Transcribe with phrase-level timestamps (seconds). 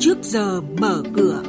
[0.00, 1.42] trước giờ mở cửa.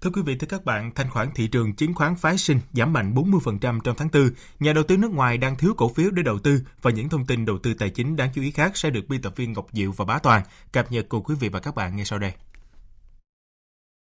[0.00, 2.92] Thưa quý vị, thưa các bạn, thanh khoản thị trường chứng khoán phái sinh giảm
[2.92, 4.30] mạnh 40% trong tháng 4.
[4.60, 7.26] Nhà đầu tư nước ngoài đang thiếu cổ phiếu để đầu tư và những thông
[7.26, 9.66] tin đầu tư tài chính đáng chú ý khác sẽ được biên tập viên Ngọc
[9.72, 10.42] Diệu và Bá Toàn
[10.72, 12.32] cập nhật cùng quý vị và các bạn ngay sau đây.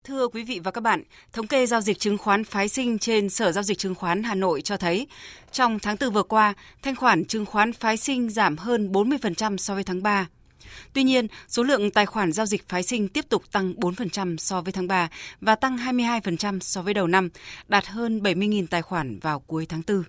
[0.08, 3.30] Thưa quý vị và các bạn, thống kê giao dịch chứng khoán phái sinh trên
[3.30, 5.08] Sở Giao dịch Chứng khoán Hà Nội cho thấy,
[5.52, 9.74] trong tháng 4 vừa qua, thanh khoản chứng khoán phái sinh giảm hơn 40% so
[9.74, 10.28] với tháng 3.
[10.94, 14.62] Tuy nhiên, số lượng tài khoản giao dịch phái sinh tiếp tục tăng 4% so
[14.62, 15.10] với tháng 3
[15.42, 17.30] và tăng 22% so với đầu năm,
[17.68, 20.04] đạt hơn 70.000 tài khoản vào cuối tháng 4.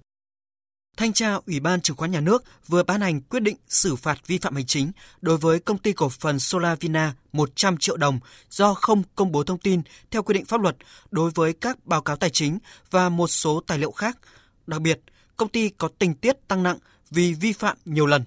[0.97, 4.27] Thanh tra Ủy ban Chứng khoán Nhà nước vừa ban hành quyết định xử phạt
[4.27, 8.75] vi phạm hành chính đối với công ty cổ phần Solavina 100 triệu đồng do
[8.75, 10.77] không công bố thông tin theo quy định pháp luật
[11.11, 12.59] đối với các báo cáo tài chính
[12.91, 14.19] và một số tài liệu khác.
[14.67, 15.01] Đặc biệt,
[15.37, 16.79] công ty có tình tiết tăng nặng
[17.11, 18.25] vì vi phạm nhiều lần.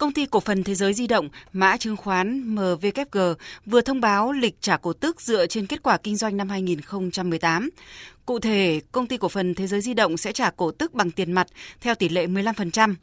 [0.00, 3.18] Công ty cổ phần Thế giới di động, mã chứng khoán MVKG
[3.66, 7.70] vừa thông báo lịch trả cổ tức dựa trên kết quả kinh doanh năm 2018.
[8.26, 11.10] Cụ thể, công ty cổ phần Thế giới di động sẽ trả cổ tức bằng
[11.10, 11.46] tiền mặt
[11.80, 12.94] theo tỷ lệ 15%.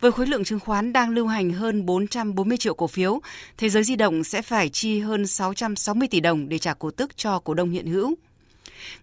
[0.00, 3.20] Với khối lượng chứng khoán đang lưu hành hơn 440 triệu cổ phiếu,
[3.56, 7.16] Thế giới di động sẽ phải chi hơn 660 tỷ đồng để trả cổ tức
[7.16, 8.14] cho cổ đông hiện hữu.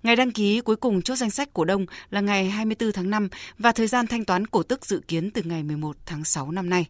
[0.04, 3.30] Ngày đăng ký cuối cùng chốt danh sách cổ đông là ngày 24 tháng 5
[3.58, 6.70] và thời gian thanh toán cổ tức dự kiến từ ngày 11 tháng 6 năm
[6.70, 6.86] nay.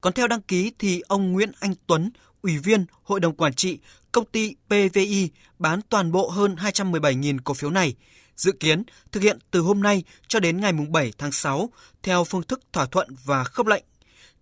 [0.00, 2.10] Còn theo đăng ký thì ông Nguyễn Anh Tuấn,
[2.42, 3.78] Ủy viên Hội đồng Quản trị
[4.12, 7.94] công ty PVI bán toàn bộ hơn 217.000 cổ phiếu này,
[8.36, 11.70] dự kiến thực hiện từ hôm nay cho đến ngày 7 tháng 6
[12.02, 13.84] theo phương thức thỏa thuận và khớp lệnh.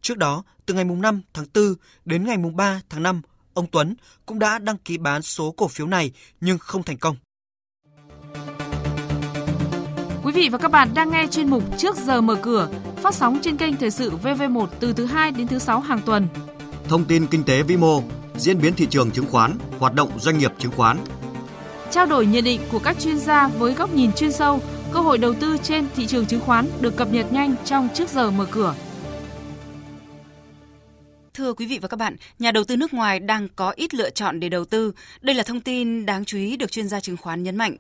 [0.02, 3.22] Trước đó, từ ngày 5 tháng 4 đến ngày 3 tháng 5,
[3.54, 3.94] ông Tuấn
[4.26, 7.16] cũng đã đăng ký bán số cổ phiếu này nhưng không thành công.
[10.28, 13.38] Quý vị và các bạn đang nghe chuyên mục Trước giờ mở cửa phát sóng
[13.42, 16.28] trên kênh Thời sự VV1 từ thứ 2 đến thứ 6 hàng tuần.
[16.88, 18.03] Thông tin kinh tế vĩ mô,
[18.36, 20.98] diễn biến thị trường chứng khoán, hoạt động doanh nghiệp chứng khoán.
[21.91, 24.60] Trao đổi nhận định của các chuyên gia với góc nhìn chuyên sâu,
[24.92, 28.08] cơ hội đầu tư trên thị trường chứng khoán được cập nhật nhanh trong Trước
[28.08, 28.74] giờ mở cửa.
[31.34, 34.10] Thưa quý vị và các bạn, nhà đầu tư nước ngoài đang có ít lựa
[34.10, 34.92] chọn để đầu tư.
[35.20, 37.76] Đây là thông tin đáng chú ý được chuyên gia chứng khoán nhấn mạnh.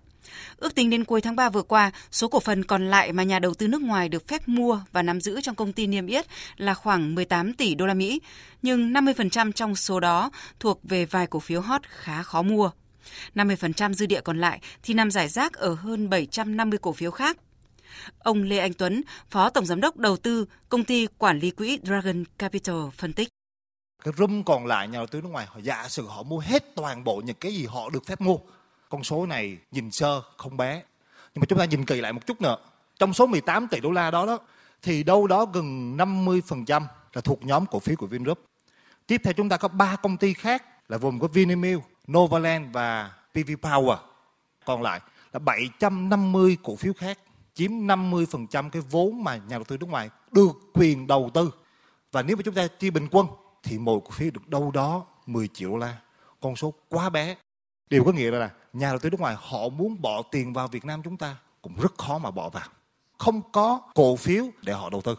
[0.56, 3.38] Ước tính đến cuối tháng 3 vừa qua, số cổ phần còn lại mà nhà
[3.38, 6.26] đầu tư nước ngoài được phép mua và nắm giữ trong công ty niêm yết
[6.56, 8.20] là khoảng 18 tỷ đô la Mỹ,
[8.62, 10.30] nhưng 50% trong số đó
[10.60, 12.70] thuộc về vài cổ phiếu hot khá khó mua.
[13.34, 17.36] 50% dư địa còn lại thì nằm giải rác ở hơn 750 cổ phiếu khác.
[18.18, 21.78] Ông Lê Anh Tuấn, Phó Tổng Giám đốc Đầu tư, Công ty Quản lý Quỹ
[21.82, 23.28] Dragon Capital phân tích.
[24.04, 26.74] Cái room còn lại nhà đầu tư nước ngoài họ giả sử họ mua hết
[26.74, 28.36] toàn bộ những cái gì họ được phép mua
[28.88, 30.82] con số này nhìn sơ không bé.
[31.34, 32.56] Nhưng mà chúng ta nhìn kỳ lại một chút nữa.
[32.98, 34.38] Trong số 18 tỷ đô la đó đó
[34.82, 36.82] thì đâu đó gần 50%
[37.12, 38.38] là thuộc nhóm cổ phiếu của Vingroup.
[39.06, 41.82] Tiếp theo chúng ta có ba công ty khác là gồm có Vinamilk,
[42.12, 43.96] Novaland và PV Power.
[44.64, 45.00] Còn lại
[45.32, 47.18] là 750 cổ phiếu khác
[47.54, 51.50] chiếm 50% cái vốn mà nhà đầu tư nước ngoài được quyền đầu tư.
[52.12, 53.26] Và nếu mà chúng ta chia bình quân
[53.62, 55.96] thì mỗi cổ phiếu được đâu đó 10 triệu đô la.
[56.40, 57.36] Con số quá bé
[57.90, 60.84] điều có nghĩa là nhà đầu tư nước ngoài họ muốn bỏ tiền vào Việt
[60.84, 62.68] Nam chúng ta cũng rất khó mà bỏ vào.
[63.18, 65.14] Không có cổ phiếu để họ đầu tư.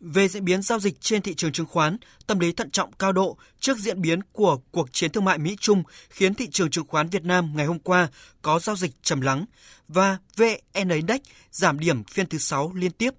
[0.00, 1.96] Về diễn biến giao dịch trên thị trường chứng khoán,
[2.26, 5.82] tâm lý thận trọng cao độ trước diễn biến của cuộc chiến thương mại Mỹ-Trung
[6.10, 8.08] khiến thị trường chứng khoán Việt Nam ngày hôm qua
[8.42, 9.44] có giao dịch trầm lắng
[9.88, 11.20] và VN Index
[11.50, 13.14] giảm điểm phiên thứ 6 liên tiếp.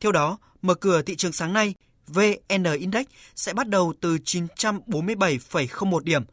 [0.00, 1.74] Theo đó, mở cửa thị trường sáng nay,
[2.06, 6.24] VN Index sẽ bắt đầu từ 947,01 điểm,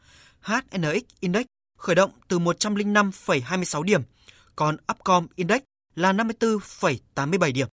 [0.41, 1.45] HNX Index
[1.77, 4.01] khởi động từ 105,26 điểm,
[4.55, 5.61] còn Upcom Index
[5.95, 7.67] là 54,87 điểm.